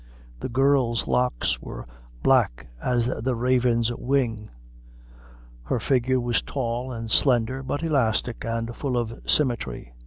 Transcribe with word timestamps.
The 0.39 0.49
girl's 0.49 1.07
locks 1.07 1.61
were 1.61 1.85
black 2.23 2.65
as 2.81 3.05
the 3.05 3.35
raven's 3.35 3.93
wing: 3.93 4.49
her 5.65 5.79
figure 5.79 6.19
was 6.19 6.41
tall 6.41 6.91
and 6.91 7.11
slender, 7.11 7.61
but 7.61 7.83
elastic 7.83 8.43
and 8.43 8.75
full 8.75 8.97
of 8.97 9.21
symmetry. 9.27 9.93